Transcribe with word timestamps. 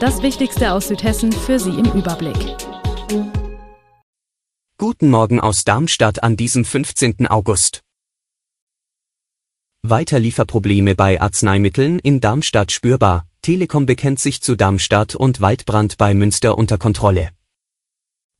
Das 0.00 0.22
Wichtigste 0.22 0.72
aus 0.72 0.86
Südhessen 0.86 1.32
für 1.32 1.58
Sie 1.58 1.70
im 1.70 1.86
Überblick. 1.86 2.36
Guten 4.78 5.10
Morgen 5.10 5.40
aus 5.40 5.64
Darmstadt 5.64 6.22
an 6.22 6.36
diesem 6.36 6.64
15. 6.64 7.26
August. 7.26 7.80
Weiter 9.82 10.20
Lieferprobleme 10.20 10.94
bei 10.94 11.20
Arzneimitteln 11.20 11.98
in 11.98 12.20
Darmstadt 12.20 12.70
spürbar. 12.70 13.26
Telekom 13.42 13.86
bekennt 13.86 14.20
sich 14.20 14.40
zu 14.40 14.54
Darmstadt 14.54 15.16
und 15.16 15.40
Waldbrand 15.40 15.98
bei 15.98 16.14
Münster 16.14 16.56
unter 16.56 16.78
Kontrolle. 16.78 17.30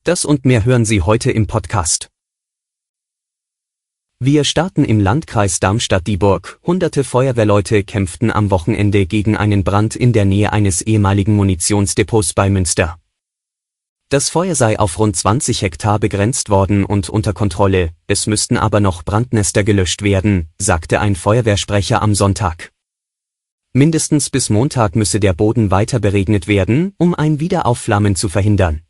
Das 0.04 0.24
und 0.24 0.44
mehr 0.44 0.64
hören 0.64 0.84
Sie 0.84 1.02
heute 1.02 1.32
im 1.32 1.48
Podcast. 1.48 2.08
Wir 4.20 4.42
starten 4.42 4.84
im 4.84 4.98
Landkreis 4.98 5.60
Darmstadt-Dieburg. 5.60 6.58
Hunderte 6.64 7.04
Feuerwehrleute 7.04 7.84
kämpften 7.84 8.32
am 8.32 8.50
Wochenende 8.50 9.06
gegen 9.06 9.36
einen 9.36 9.62
Brand 9.62 9.94
in 9.94 10.12
der 10.12 10.24
Nähe 10.24 10.52
eines 10.52 10.82
ehemaligen 10.82 11.36
Munitionsdepots 11.36 12.34
bei 12.34 12.50
Münster. 12.50 12.98
Das 14.08 14.28
Feuer 14.28 14.56
sei 14.56 14.76
auf 14.76 14.98
rund 14.98 15.14
20 15.14 15.62
Hektar 15.62 16.00
begrenzt 16.00 16.50
worden 16.50 16.84
und 16.84 17.08
unter 17.08 17.32
Kontrolle, 17.32 17.90
es 18.08 18.26
müssten 18.26 18.56
aber 18.56 18.80
noch 18.80 19.04
Brandnester 19.04 19.62
gelöscht 19.62 20.02
werden, 20.02 20.48
sagte 20.58 20.98
ein 20.98 21.14
Feuerwehrsprecher 21.14 22.02
am 22.02 22.16
Sonntag. 22.16 22.72
Mindestens 23.72 24.30
bis 24.30 24.50
Montag 24.50 24.96
müsse 24.96 25.20
der 25.20 25.32
Boden 25.32 25.70
weiter 25.70 26.00
beregnet 26.00 26.48
werden, 26.48 26.92
um 26.98 27.14
ein 27.14 27.38
Wiederaufflammen 27.38 28.16
zu 28.16 28.28
verhindern. 28.28 28.82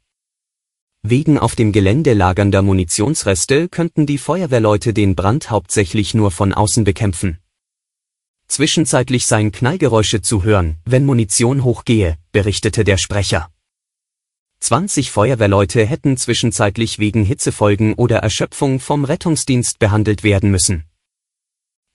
Wegen 1.02 1.38
auf 1.38 1.54
dem 1.54 1.72
Gelände 1.72 2.12
lagernder 2.12 2.60
Munitionsreste 2.62 3.68
könnten 3.68 4.04
die 4.04 4.18
Feuerwehrleute 4.18 4.92
den 4.92 5.14
Brand 5.14 5.50
hauptsächlich 5.50 6.12
nur 6.12 6.30
von 6.30 6.52
außen 6.52 6.84
bekämpfen. 6.84 7.38
Zwischenzeitlich 8.48 9.26
seien 9.26 9.52
Knallgeräusche 9.52 10.22
zu 10.22 10.42
hören, 10.42 10.76
wenn 10.84 11.06
Munition 11.06 11.62
hochgehe, 11.62 12.16
berichtete 12.32 12.82
der 12.82 12.96
Sprecher. 12.96 13.50
20 14.60 15.12
Feuerwehrleute 15.12 15.86
hätten 15.86 16.16
zwischenzeitlich 16.16 16.98
wegen 16.98 17.24
Hitzefolgen 17.24 17.94
oder 17.94 18.18
Erschöpfung 18.18 18.80
vom 18.80 19.04
Rettungsdienst 19.04 19.78
behandelt 19.78 20.24
werden 20.24 20.50
müssen. 20.50 20.84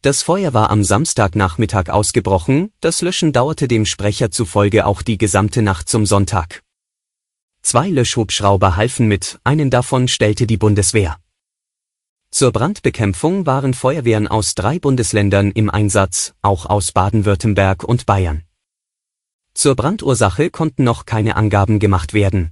Das 0.02 0.22
Feuer 0.22 0.54
war 0.54 0.70
am 0.70 0.84
Samstagnachmittag 0.84 1.90
ausgebrochen, 1.90 2.72
das 2.80 3.02
Löschen 3.02 3.34
dauerte 3.34 3.68
dem 3.68 3.86
Sprecher 3.86 4.32
zufolge 4.32 4.86
auch 4.86 5.02
die 5.02 5.18
gesamte 5.18 5.62
Nacht 5.62 5.90
zum 5.90 6.06
Sonntag. 6.06 6.64
Zwei 7.64 7.90
Löschhubschrauber 7.90 8.76
halfen 8.76 9.08
mit, 9.08 9.40
einen 9.44 9.70
davon 9.70 10.08
stellte 10.08 10.46
die 10.46 10.58
Bundeswehr. 10.58 11.18
Zur 12.30 12.52
Brandbekämpfung 12.52 13.46
waren 13.46 13.74
Feuerwehren 13.74 14.28
aus 14.28 14.54
drei 14.54 14.80
Bundesländern 14.80 15.52
im 15.52 15.70
Einsatz, 15.70 16.34
auch 16.42 16.66
aus 16.66 16.92
Baden-Württemberg 16.92 17.84
und 17.84 18.06
Bayern. 18.06 18.44
Zur 19.54 19.76
Brandursache 19.76 20.50
konnten 20.50 20.84
noch 20.84 21.06
keine 21.06 21.36
Angaben 21.36 21.80
gemacht 21.80 22.14
werden. 22.14 22.52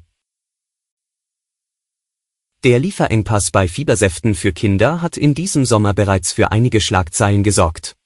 Der 2.64 2.80
Lieferengpass 2.80 3.52
bei 3.52 3.68
Fiebersäften 3.68 4.34
für 4.34 4.54
Kinder 4.54 5.02
hat 5.02 5.18
in 5.18 5.34
diesem 5.34 5.66
Sommer 5.66 5.94
bereits 5.94 6.32
für 6.32 6.52
einige 6.52 6.80
Schlagzeilen 6.80 7.44
gesorgt. 7.44 7.98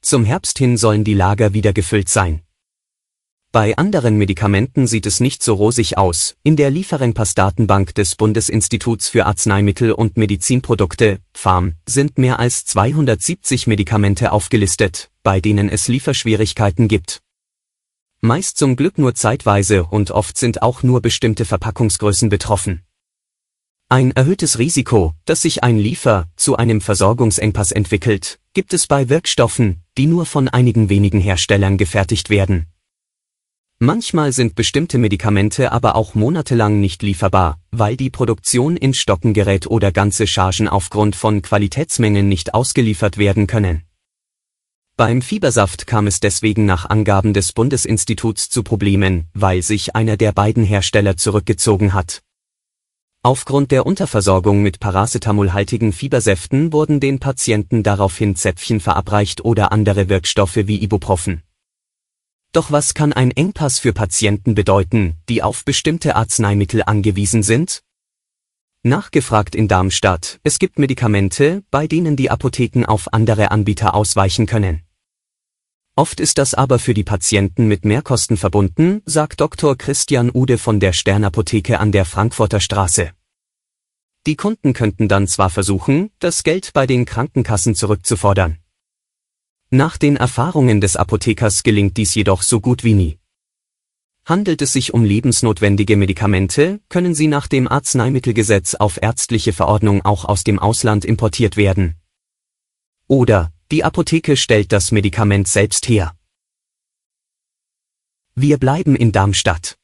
Zum 0.00 0.24
Herbst 0.24 0.56
hin 0.58 0.76
sollen 0.76 1.02
die 1.02 1.14
Lager 1.14 1.52
wieder 1.52 1.72
gefüllt 1.72 2.08
sein. 2.08 2.45
Bei 3.52 3.76
anderen 3.78 4.16
Medikamenten 4.16 4.86
sieht 4.86 5.06
es 5.06 5.18
nicht 5.18 5.42
so 5.42 5.54
rosig 5.54 5.96
aus. 5.96 6.36
In 6.42 6.56
der 6.56 6.70
Lieferengpass-Datenbank 6.70 7.94
des 7.94 8.14
Bundesinstituts 8.14 9.08
für 9.08 9.24
Arzneimittel 9.24 9.92
und 9.92 10.18
Medizinprodukte, 10.18 11.20
FARM, 11.32 11.74
sind 11.88 12.18
mehr 12.18 12.38
als 12.38 12.66
270 12.66 13.66
Medikamente 13.66 14.32
aufgelistet, 14.32 15.10
bei 15.22 15.40
denen 15.40 15.70
es 15.70 15.88
Lieferschwierigkeiten 15.88 16.86
gibt. 16.86 17.22
Meist 18.20 18.58
zum 18.58 18.76
Glück 18.76 18.98
nur 18.98 19.14
zeitweise 19.14 19.84
und 19.84 20.10
oft 20.10 20.36
sind 20.36 20.60
auch 20.60 20.82
nur 20.82 21.00
bestimmte 21.00 21.44
Verpackungsgrößen 21.44 22.28
betroffen. 22.28 22.82
Ein 23.88 24.10
erhöhtes 24.10 24.58
Risiko, 24.58 25.14
dass 25.26 25.42
sich 25.42 25.62
ein 25.62 25.78
Liefer 25.78 26.26
zu 26.36 26.56
einem 26.56 26.80
Versorgungsengpass 26.80 27.72
entwickelt, 27.72 28.40
gibt 28.52 28.74
es 28.74 28.86
bei 28.86 29.08
Wirkstoffen, 29.08 29.82
die 29.96 30.06
nur 30.06 30.26
von 30.26 30.48
einigen 30.48 30.88
wenigen 30.88 31.20
Herstellern 31.20 31.78
gefertigt 31.78 32.28
werden. 32.28 32.66
Manchmal 33.78 34.32
sind 34.32 34.54
bestimmte 34.54 34.96
Medikamente 34.96 35.70
aber 35.70 35.96
auch 35.96 36.14
monatelang 36.14 36.80
nicht 36.80 37.02
lieferbar, 37.02 37.60
weil 37.70 37.94
die 37.98 38.08
Produktion 38.08 38.74
in 38.74 38.94
Stocken 38.94 39.34
gerät 39.34 39.66
oder 39.66 39.92
ganze 39.92 40.26
Chargen 40.26 40.66
aufgrund 40.66 41.14
von 41.14 41.42
Qualitätsmengen 41.42 42.26
nicht 42.26 42.54
ausgeliefert 42.54 43.18
werden 43.18 43.46
können. 43.46 43.82
Beim 44.96 45.20
Fiebersaft 45.20 45.86
kam 45.86 46.06
es 46.06 46.20
deswegen 46.20 46.64
nach 46.64 46.88
Angaben 46.88 47.34
des 47.34 47.52
Bundesinstituts 47.52 48.48
zu 48.48 48.62
Problemen, 48.62 49.26
weil 49.34 49.60
sich 49.60 49.94
einer 49.94 50.16
der 50.16 50.32
beiden 50.32 50.64
Hersteller 50.64 51.18
zurückgezogen 51.18 51.92
hat. 51.92 52.22
Aufgrund 53.22 53.72
der 53.72 53.84
Unterversorgung 53.84 54.62
mit 54.62 54.80
paracetamolhaltigen 54.80 55.92
Fiebersäften 55.92 56.72
wurden 56.72 56.98
den 56.98 57.18
Patienten 57.18 57.82
daraufhin 57.82 58.36
Zäpfchen 58.36 58.80
verabreicht 58.80 59.44
oder 59.44 59.70
andere 59.70 60.08
Wirkstoffe 60.08 60.56
wie 60.56 60.82
Ibuprofen. 60.82 61.42
Doch 62.56 62.70
was 62.70 62.94
kann 62.94 63.12
ein 63.12 63.32
Engpass 63.32 63.78
für 63.78 63.92
Patienten 63.92 64.54
bedeuten, 64.54 65.18
die 65.28 65.42
auf 65.42 65.66
bestimmte 65.66 66.16
Arzneimittel 66.16 66.82
angewiesen 66.82 67.42
sind? 67.42 67.82
Nachgefragt 68.82 69.54
in 69.54 69.68
Darmstadt, 69.68 70.40
es 70.42 70.58
gibt 70.58 70.78
Medikamente, 70.78 71.62
bei 71.70 71.86
denen 71.86 72.16
die 72.16 72.30
Apotheken 72.30 72.86
auf 72.86 73.12
andere 73.12 73.50
Anbieter 73.50 73.94
ausweichen 73.94 74.46
können. 74.46 74.80
Oft 75.96 76.18
ist 76.18 76.38
das 76.38 76.54
aber 76.54 76.78
für 76.78 76.94
die 76.94 77.04
Patienten 77.04 77.68
mit 77.68 77.84
Mehrkosten 77.84 78.38
verbunden, 78.38 79.02
sagt 79.04 79.42
Dr. 79.42 79.76
Christian 79.76 80.30
Ude 80.32 80.56
von 80.56 80.80
der 80.80 80.94
Sternapotheke 80.94 81.78
an 81.78 81.92
der 81.92 82.06
Frankfurter 82.06 82.60
Straße. 82.60 83.10
Die 84.26 84.36
Kunden 84.36 84.72
könnten 84.72 85.08
dann 85.08 85.28
zwar 85.28 85.50
versuchen, 85.50 86.10
das 86.20 86.42
Geld 86.42 86.72
bei 86.72 86.86
den 86.86 87.04
Krankenkassen 87.04 87.74
zurückzufordern. 87.74 88.56
Nach 89.70 89.96
den 89.96 90.16
Erfahrungen 90.16 90.80
des 90.80 90.94
Apothekers 90.94 91.64
gelingt 91.64 91.96
dies 91.96 92.14
jedoch 92.14 92.42
so 92.42 92.60
gut 92.60 92.84
wie 92.84 92.94
nie. 92.94 93.18
Handelt 94.24 94.62
es 94.62 94.72
sich 94.72 94.94
um 94.94 95.04
lebensnotwendige 95.04 95.96
Medikamente, 95.96 96.80
können 96.88 97.14
sie 97.16 97.26
nach 97.26 97.48
dem 97.48 97.66
Arzneimittelgesetz 97.66 98.76
auf 98.76 99.02
ärztliche 99.02 99.52
Verordnung 99.52 100.04
auch 100.04 100.24
aus 100.24 100.44
dem 100.44 100.60
Ausland 100.60 101.04
importiert 101.04 101.56
werden. 101.56 101.96
Oder, 103.08 103.52
die 103.72 103.82
Apotheke 103.82 104.36
stellt 104.36 104.70
das 104.70 104.92
Medikament 104.92 105.48
selbst 105.48 105.88
her. 105.88 106.16
Wir 108.36 108.58
bleiben 108.58 108.94
in 108.94 109.10
Darmstadt. 109.10 109.78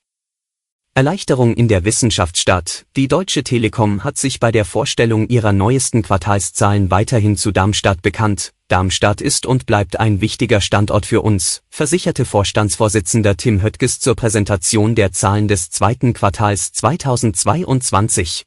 Erleichterung 0.94 1.54
in 1.54 1.68
der 1.68 1.86
Wissenschaftsstadt. 1.86 2.84
Die 2.96 3.08
Deutsche 3.08 3.42
Telekom 3.42 4.04
hat 4.04 4.18
sich 4.18 4.40
bei 4.40 4.52
der 4.52 4.66
Vorstellung 4.66 5.26
ihrer 5.28 5.54
neuesten 5.54 6.02
Quartalszahlen 6.02 6.90
weiterhin 6.90 7.38
zu 7.38 7.50
Darmstadt 7.50 8.02
bekannt. 8.02 8.52
Darmstadt 8.68 9.22
ist 9.22 9.46
und 9.46 9.64
bleibt 9.64 9.98
ein 9.98 10.20
wichtiger 10.20 10.60
Standort 10.60 11.06
für 11.06 11.22
uns, 11.22 11.62
versicherte 11.70 12.26
Vorstandsvorsitzender 12.26 13.38
Tim 13.38 13.62
Höttges 13.62 14.00
zur 14.00 14.16
Präsentation 14.16 14.94
der 14.94 15.12
Zahlen 15.12 15.48
des 15.48 15.70
zweiten 15.70 16.12
Quartals 16.12 16.72
2022. 16.72 18.44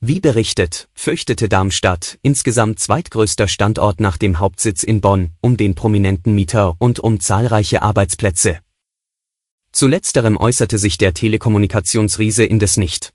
Wie 0.00 0.20
berichtet, 0.20 0.88
fürchtete 0.92 1.48
Darmstadt, 1.48 2.18
insgesamt 2.20 2.80
zweitgrößter 2.80 3.48
Standort 3.48 3.98
nach 3.98 4.18
dem 4.18 4.40
Hauptsitz 4.40 4.82
in 4.82 5.00
Bonn, 5.00 5.30
um 5.40 5.56
den 5.56 5.74
prominenten 5.74 6.34
Mieter 6.34 6.76
und 6.78 7.00
um 7.00 7.18
zahlreiche 7.18 7.80
Arbeitsplätze. 7.80 8.58
Zu 9.76 9.88
letzterem 9.88 10.38
äußerte 10.38 10.78
sich 10.78 10.96
der 10.96 11.12
Telekommunikationsriese 11.12 12.46
indes 12.46 12.78
nicht. 12.78 13.12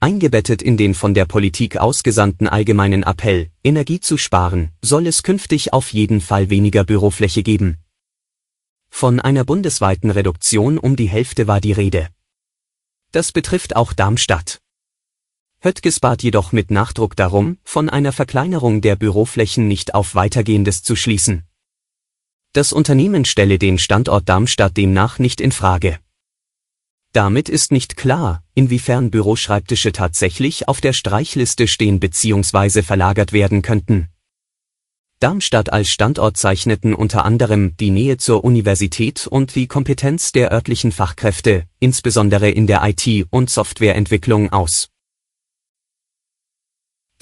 Eingebettet 0.00 0.60
in 0.60 0.76
den 0.76 0.92
von 0.92 1.14
der 1.14 1.24
Politik 1.24 1.76
ausgesandten 1.76 2.48
allgemeinen 2.48 3.04
Appell, 3.04 3.48
Energie 3.62 4.00
zu 4.00 4.16
sparen, 4.18 4.72
soll 4.82 5.06
es 5.06 5.22
künftig 5.22 5.72
auf 5.72 5.92
jeden 5.92 6.20
Fall 6.20 6.50
weniger 6.50 6.82
Bürofläche 6.82 7.44
geben. 7.44 7.78
Von 8.90 9.20
einer 9.20 9.44
bundesweiten 9.44 10.10
Reduktion 10.10 10.78
um 10.78 10.96
die 10.96 11.08
Hälfte 11.08 11.46
war 11.46 11.60
die 11.60 11.70
Rede. 11.70 12.08
Das 13.12 13.30
betrifft 13.30 13.76
auch 13.76 13.92
Darmstadt. 13.92 14.58
Höttges 15.60 16.00
bat 16.00 16.24
jedoch 16.24 16.50
mit 16.50 16.72
Nachdruck 16.72 17.14
darum, 17.14 17.58
von 17.62 17.88
einer 17.88 18.10
Verkleinerung 18.10 18.80
der 18.80 18.96
Büroflächen 18.96 19.68
nicht 19.68 19.94
auf 19.94 20.16
weitergehendes 20.16 20.82
zu 20.82 20.96
schließen. 20.96 21.44
Das 22.54 22.74
Unternehmen 22.74 23.24
stelle 23.24 23.58
den 23.58 23.78
Standort 23.78 24.28
Darmstadt 24.28 24.76
demnach 24.76 25.18
nicht 25.18 25.40
in 25.40 25.52
Frage. 25.52 25.98
Damit 27.14 27.48
ist 27.48 27.72
nicht 27.72 27.96
klar, 27.96 28.42
inwiefern 28.54 29.10
Büroschreibtische 29.10 29.92
tatsächlich 29.92 30.68
auf 30.68 30.82
der 30.82 30.92
Streichliste 30.92 31.66
stehen 31.66 31.98
bzw. 31.98 32.82
verlagert 32.82 33.32
werden 33.32 33.62
könnten. 33.62 34.08
Darmstadt 35.18 35.72
als 35.72 35.88
Standort 35.88 36.36
zeichneten 36.36 36.92
unter 36.92 37.24
anderem 37.24 37.74
die 37.78 37.90
Nähe 37.90 38.18
zur 38.18 38.44
Universität 38.44 39.26
und 39.26 39.54
die 39.54 39.66
Kompetenz 39.66 40.32
der 40.32 40.52
örtlichen 40.52 40.92
Fachkräfte, 40.92 41.64
insbesondere 41.78 42.50
in 42.50 42.66
der 42.66 42.82
IT- 42.84 43.28
und 43.30 43.48
Softwareentwicklung 43.48 44.52
aus. 44.52 44.91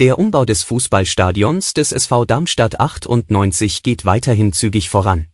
Der 0.01 0.19
Umbau 0.19 0.47
des 0.47 0.63
Fußballstadions 0.63 1.75
des 1.75 1.93
SV 1.93 2.25
Darmstadt 2.25 2.81
98 2.81 3.83
geht 3.83 4.07
weiterhin 4.07 4.55
zügig 4.55 4.89
voran. 4.89 5.27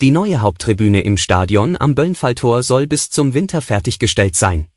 Die 0.00 0.10
neue 0.10 0.40
Haupttribüne 0.40 1.02
im 1.02 1.18
Stadion 1.18 1.76
am 1.78 1.94
Böllenfalltor 1.94 2.62
soll 2.62 2.86
bis 2.86 3.10
zum 3.10 3.34
Winter 3.34 3.60
fertiggestellt 3.60 4.34
sein. 4.34 4.68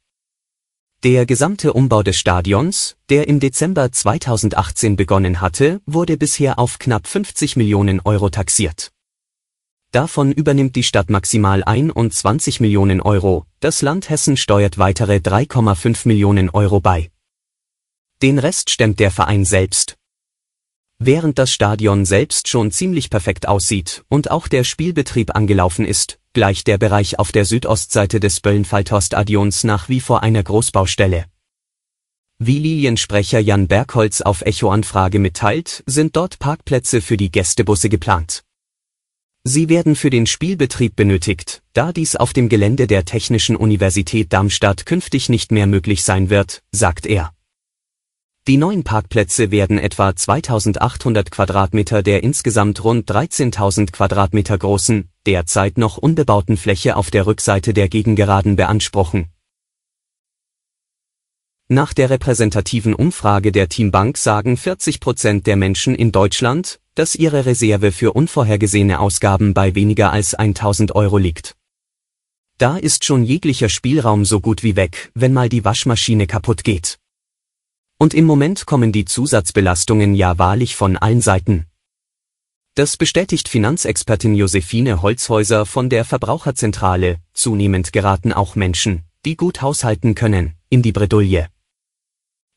Der 1.01 1.25
gesamte 1.25 1.71
Umbau 1.71 2.03
des 2.03 2.17
Stadions, 2.17 2.97
der 3.07 3.29
im 3.29 3.39
Dezember 3.39 3.89
2018 3.89 4.97
begonnen 4.97 5.39
hatte, 5.39 5.79
wurde 5.85 6.17
bisher 6.17 6.59
auf 6.59 6.77
knapp 6.77 7.07
50 7.07 7.55
Millionen 7.55 8.01
Euro 8.01 8.29
taxiert. 8.31 8.91
Davon 9.91 10.33
übernimmt 10.33 10.75
die 10.75 10.83
Stadt 10.83 11.09
maximal 11.09 11.63
21 11.63 12.59
Millionen 12.59 12.99
Euro, 12.99 13.45
das 13.61 13.81
Land 13.81 14.09
Hessen 14.09 14.35
steuert 14.35 14.77
weitere 14.77 15.19
3,5 15.19 16.05
Millionen 16.05 16.49
Euro 16.49 16.81
bei. 16.81 17.12
Den 18.23 18.39
Rest 18.39 18.71
stemmt 18.71 18.99
der 18.99 19.11
Verein 19.11 19.45
selbst, 19.45 19.97
Während 21.05 21.37
das 21.37 21.51
Stadion 21.51 22.05
selbst 22.05 22.47
schon 22.47 22.71
ziemlich 22.71 23.09
perfekt 23.09 23.49
aussieht 23.49 24.05
und 24.07 24.31
auch 24.31 24.47
der 24.47 24.63
Spielbetrieb 24.63 25.35
angelaufen 25.35 25.83
ist, 25.83 26.17
gleicht 26.31 26.67
der 26.67 26.77
Bereich 26.77 27.19
auf 27.19 27.33
der 27.33 27.43
Südostseite 27.43 28.21
des 28.21 28.39
Böllenfalltor-Stadions 28.39 29.65
nach 29.65 29.89
wie 29.89 29.99
vor 29.99 30.23
einer 30.23 30.41
Großbaustelle. 30.41 31.25
Wie 32.39 32.59
Liliensprecher 32.59 33.39
Jan 33.39 33.67
Bergholz 33.67 34.21
auf 34.21 34.43
Echo-Anfrage 34.43 35.19
mitteilt, 35.19 35.83
sind 35.85 36.15
dort 36.15 36.39
Parkplätze 36.39 37.01
für 37.01 37.17
die 37.17 37.29
Gästebusse 37.29 37.89
geplant. 37.89 38.43
Sie 39.43 39.67
werden 39.67 39.97
für 39.97 40.09
den 40.09 40.25
Spielbetrieb 40.25 40.95
benötigt, 40.95 41.61
da 41.73 41.91
dies 41.91 42.15
auf 42.15 42.31
dem 42.31 42.47
Gelände 42.47 42.87
der 42.87 43.03
Technischen 43.03 43.57
Universität 43.57 44.31
Darmstadt 44.31 44.85
künftig 44.85 45.27
nicht 45.27 45.51
mehr 45.51 45.67
möglich 45.67 46.03
sein 46.03 46.29
wird, 46.29 46.63
sagt 46.71 47.05
er. 47.05 47.32
Die 48.45 48.57
neuen 48.57 48.83
Parkplätze 48.83 49.51
werden 49.51 49.77
etwa 49.77 50.13
2800 50.13 51.31
Quadratmeter 51.31 52.03
der 52.03 52.23
insgesamt 52.23 52.83
rund 52.83 53.09
13.000 53.09 53.93
Quadratmeter 53.93 54.57
großen, 54.57 55.07
derzeit 55.25 55.77
noch 55.77 55.97
unbebauten 55.97 56.57
Fläche 56.57 56.97
auf 56.97 57.09
der 57.09 57.25
Rückseite 57.25 57.73
der 57.73 57.87
Gegengeraden 57.87 58.57
beanspruchen. 58.57 59.27
Nach 61.69 61.93
der 61.93 62.09
repräsentativen 62.09 62.93
Umfrage 62.93 63.53
der 63.53 63.69
Teambank 63.69 64.17
sagen 64.17 64.57
40 64.57 64.99
Prozent 64.99 65.47
der 65.47 65.55
Menschen 65.55 65.95
in 65.95 66.11
Deutschland, 66.11 66.81
dass 66.95 67.15
ihre 67.15 67.45
Reserve 67.45 67.93
für 67.93 68.11
unvorhergesehene 68.11 68.99
Ausgaben 68.99 69.53
bei 69.53 69.73
weniger 69.73 70.11
als 70.11 70.35
1000 70.35 70.93
Euro 70.95 71.17
liegt. 71.17 71.55
Da 72.57 72.75
ist 72.75 73.05
schon 73.05 73.23
jeglicher 73.23 73.69
Spielraum 73.69 74.25
so 74.25 74.41
gut 74.41 74.63
wie 74.63 74.75
weg, 74.75 75.11
wenn 75.13 75.31
mal 75.31 75.47
die 75.47 75.63
Waschmaschine 75.63 76.27
kaputt 76.27 76.65
geht. 76.65 76.99
Und 77.97 78.13
im 78.13 78.25
Moment 78.25 78.65
kommen 78.65 78.91
die 78.91 79.05
Zusatzbelastungen 79.05 80.15
ja 80.15 80.37
wahrlich 80.37 80.75
von 80.75 80.97
allen 80.97 81.21
Seiten. 81.21 81.67
Das 82.75 82.97
bestätigt 82.97 83.49
Finanzexpertin 83.49 84.33
Josephine 84.33 85.03
Holzhäuser 85.03 85.67
von 85.67 85.89
der 85.89 86.05
Verbraucherzentrale, 86.05 87.17
zunehmend 87.33 87.93
geraten 87.93 88.33
auch 88.33 88.55
Menschen, 88.55 89.03
die 89.25 89.37
gut 89.37 89.61
haushalten 89.61 90.15
können, 90.15 90.53
in 90.69 90.81
die 90.81 90.91
Bredouille. 90.91 91.49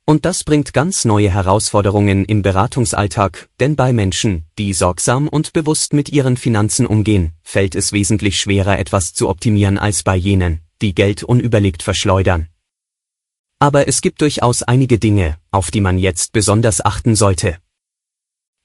Und 0.07 0.25
das 0.25 0.45
bringt 0.45 0.73
ganz 0.73 1.05
neue 1.05 1.31
Herausforderungen 1.31 2.25
im 2.25 2.41
Beratungsalltag, 2.41 3.49
denn 3.59 3.77
bei 3.77 3.93
Menschen, 3.93 4.45
die 4.57 4.73
sorgsam 4.73 5.29
und 5.29 5.53
bewusst 5.53 5.93
mit 5.93 6.09
ihren 6.09 6.37
Finanzen 6.37 6.87
umgehen, 6.87 7.33
fällt 7.43 7.75
es 7.75 7.93
wesentlich 7.93 8.41
schwerer 8.41 8.79
etwas 8.79 9.15
zu 9.15 9.29
optimieren 9.29 9.79
als 9.79 10.03
bei 10.03 10.17
jenen, 10.17 10.61
die 10.81 10.95
Geld 10.95 11.25
unüberlegt 11.25 11.83
verschleudern. 11.83 12.49
Aber 13.59 13.89
es 13.89 14.03
gibt 14.03 14.21
durchaus 14.21 14.63
einige 14.63 14.99
Dinge, 14.99 15.39
auf 15.51 15.71
die 15.71 15.81
man 15.81 15.99
jetzt 15.99 16.33
besonders 16.33 16.85
achten 16.85 17.17
sollte. 17.17 17.59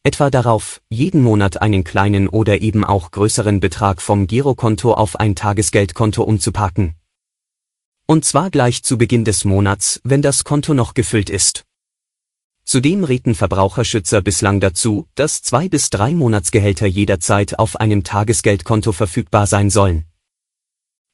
Etwa 0.03 0.29
darauf, 0.29 0.81
jeden 0.89 1.21
Monat 1.21 1.61
einen 1.61 1.83
kleinen 1.83 2.27
oder 2.27 2.61
eben 2.61 2.83
auch 2.83 3.11
größeren 3.11 3.59
Betrag 3.59 4.01
vom 4.01 4.27
Girokonto 4.27 4.93
auf 4.93 5.17
ein 5.17 5.35
Tagesgeldkonto 5.35 6.23
umzupacken. 6.23 6.95
Und 8.05 8.25
zwar 8.25 8.49
gleich 8.49 8.83
zu 8.83 8.97
Beginn 8.97 9.23
des 9.23 9.45
Monats, 9.45 10.01
wenn 10.03 10.21
das 10.21 10.43
Konto 10.43 10.73
noch 10.73 10.93
gefüllt 10.93 11.29
ist. 11.29 11.63
Zudem 12.65 13.03
rieten 13.05 13.35
Verbraucherschützer 13.35 14.21
bislang 14.21 14.59
dazu, 14.59 15.07
dass 15.15 15.41
zwei 15.41 15.69
bis 15.69 15.89
drei 15.89 16.11
Monatsgehälter 16.11 16.87
jederzeit 16.87 17.59
auf 17.59 17.77
einem 17.79 18.03
Tagesgeldkonto 18.03 18.91
verfügbar 18.91 19.47
sein 19.47 19.69
sollen. 19.69 20.10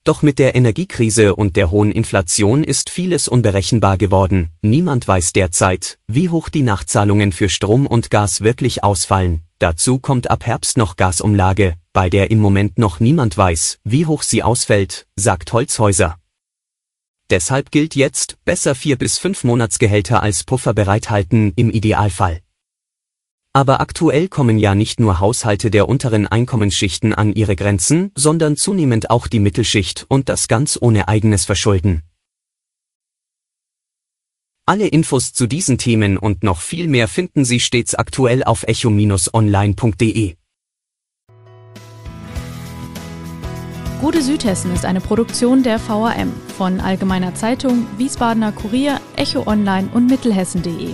Doch 0.07 0.21
mit 0.21 0.39
der 0.39 0.55
Energiekrise 0.55 1.35
und 1.35 1.57
der 1.57 1.69
hohen 1.69 1.91
Inflation 1.91 2.63
ist 2.63 2.89
vieles 2.89 3.27
unberechenbar 3.27 3.97
geworden. 3.97 4.51
Niemand 4.61 5.05
weiß 5.05 5.33
derzeit, 5.33 5.99
wie 6.07 6.29
hoch 6.29 6.47
die 6.47 6.61
Nachzahlungen 6.61 7.33
für 7.33 7.49
Strom 7.49 7.85
und 7.85 8.09
Gas 8.09 8.39
wirklich 8.39 8.85
ausfallen. 8.85 9.41
Dazu 9.59 9.99
kommt 9.99 10.29
ab 10.29 10.45
Herbst 10.45 10.77
noch 10.77 10.95
Gasumlage, 10.95 11.75
bei 11.91 12.09
der 12.09 12.31
im 12.31 12.39
Moment 12.39 12.77
noch 12.77 13.01
niemand 13.01 13.37
weiß, 13.37 13.79
wie 13.83 14.05
hoch 14.05 14.23
sie 14.23 14.43
ausfällt, 14.43 15.07
sagt 15.17 15.51
Holzhäuser. 15.51 16.15
Deshalb 17.29 17.71
gilt 17.71 17.93
jetzt, 17.93 18.37
besser 18.45 18.75
vier 18.75 18.95
bis 18.95 19.17
fünf 19.17 19.43
Monatsgehälter 19.43 20.23
als 20.23 20.45
Puffer 20.45 20.73
bereithalten 20.73 21.51
im 21.57 21.69
Idealfall. 21.69 22.39
Aber 23.57 23.81
aktuell 23.81 24.27
kommen 24.27 24.59
ja 24.59 24.75
nicht 24.75 24.99
nur 24.99 25.19
Haushalte 25.19 25.71
der 25.71 25.89
unteren 25.89 26.27
Einkommensschichten 26.27 27.15
an 27.15 27.33
ihre 27.33 27.55
Grenzen, 27.55 28.11
sondern 28.13 28.55
zunehmend 28.55 29.09
auch 29.09 29.25
die 29.25 29.39
Mittelschicht 29.39 30.05
und 30.09 30.29
das 30.29 30.47
ganz 30.47 30.77
ohne 30.79 31.07
eigenes 31.07 31.45
Verschulden. 31.45 32.03
Alle 34.67 34.85
Infos 34.85 35.33
zu 35.33 35.47
diesen 35.47 35.79
Themen 35.79 36.19
und 36.19 36.43
noch 36.43 36.61
viel 36.61 36.87
mehr 36.87 37.07
finden 37.07 37.45
Sie 37.45 37.59
stets 37.59 37.95
aktuell 37.95 38.43
auf 38.43 38.61
echo-online.de. 38.61 40.35
Gute 44.01 44.21
Südhessen 44.21 44.71
ist 44.71 44.85
eine 44.85 45.01
Produktion 45.01 45.63
der 45.63 45.79
VAM 45.79 46.31
von 46.55 46.79
Allgemeiner 46.79 47.33
Zeitung, 47.33 47.87
Wiesbadener 47.97 48.51
Kurier, 48.51 49.01
Echo 49.15 49.47
Online 49.47 49.89
und 49.95 50.05
Mittelhessen.de. 50.05 50.93